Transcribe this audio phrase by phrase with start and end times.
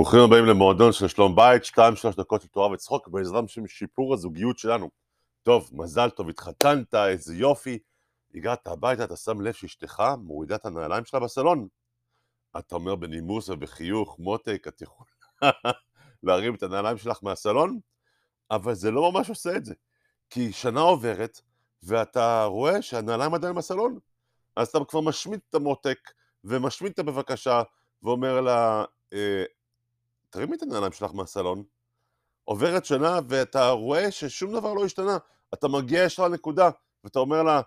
[0.00, 4.14] ברוכים הבאים למועדון של שלום בית, שתיים שלוש דקות של תורה וצחוק, בעזרת השם שיפור
[4.14, 4.90] הזוגיות שלנו.
[5.42, 7.78] טוב, מזל טוב, התחתנת, איזה יופי.
[8.34, 11.68] הגעת הביתה, אתה שם לב שאשתך מורידה את הנעליים שלה בסלון.
[12.58, 15.10] אתה אומר בנימוס ובחיוך, מותק, את יכולה
[16.22, 17.78] להרים את הנעליים שלך מהסלון?
[18.50, 19.74] אבל זה לא ממש עושה את זה.
[20.30, 21.40] כי שנה עוברת,
[21.82, 23.98] ואתה רואה שהנעליים עדיין בסלון.
[24.56, 25.98] אז אתה כבר משמיט את המותק,
[26.44, 27.62] ומשמיט את הבבקשה,
[28.02, 29.44] ואומר לה, אה,
[30.30, 31.64] תרימי את הנעליים שלך מהסלון.
[32.44, 35.18] עוברת שנה ואתה רואה ששום דבר לא השתנה.
[35.54, 36.70] אתה מגיע ישר לנקודה,
[37.04, 37.60] ואתה אומר לה,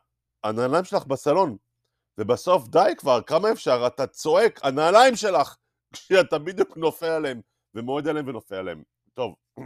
[0.43, 1.57] הנעליים שלך בסלון.
[2.17, 3.87] ובסוף די כבר, כמה אפשר?
[3.87, 5.55] אתה צועק, הנעליים שלך,
[5.93, 7.41] כשאתה בדיוק נופל עליהם,
[7.75, 8.83] ומועד עליהם ונופל עליהם.
[9.13, 9.35] טוב,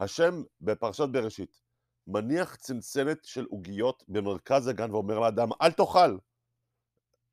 [0.00, 1.62] השם בפרשת בראשית
[2.06, 6.16] מניח צנצנת של עוגיות במרכז הגן ואומר לאדם, אל תאכל.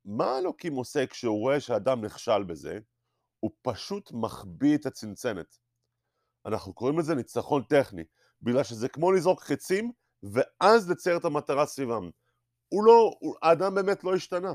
[0.04, 2.78] מה אלוקים עושה כשהוא רואה שאדם נכשל בזה?
[3.40, 5.58] הוא פשוט מחביא את הצנצנת.
[6.46, 8.04] אנחנו קוראים לזה ניצחון טכני,
[8.42, 12.10] בגלל שזה כמו לזרוק חצים ואז לצייר את המטרה סביבם.
[12.68, 14.52] הוא לא, הוא, האדם באמת לא השתנה.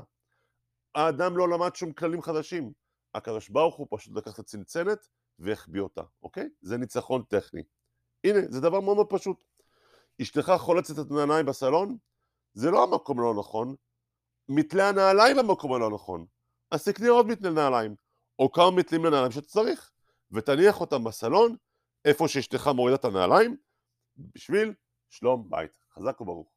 [0.94, 2.72] האדם לא למד שום כללים חדשים.
[3.14, 5.08] הקדוש ברוך הוא פשוט לקח את הצנצנת
[5.38, 6.48] והחביא אותה, אוקיי?
[6.60, 7.62] זה ניצחון טכני.
[8.24, 9.44] הנה, זה דבר מאוד מאוד פשוט.
[10.22, 11.96] אשתך חולצת את הנעליים בסלון,
[12.54, 13.74] זה לא המקום הלא נכון,
[14.48, 16.26] מתלה הנעליים במקום הלא נכון.
[16.70, 17.94] אז תקנה עוד מתלה נעליים.
[18.38, 19.90] או כמה מתלים לנעליים שאתה צריך,
[20.30, 21.56] ותניח אותם בסלון,
[22.04, 23.56] איפה שאשתך מורידה את הנעליים,
[24.16, 24.74] בשביל
[25.08, 25.70] שלום בית.
[25.94, 26.52] חזק וברוך.